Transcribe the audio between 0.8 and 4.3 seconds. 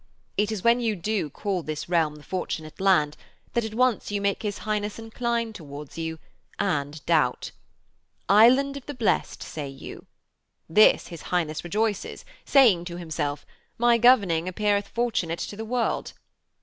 do call this realm the Fortunate Land that at once you